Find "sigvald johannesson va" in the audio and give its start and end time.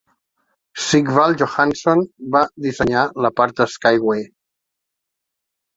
0.85-2.43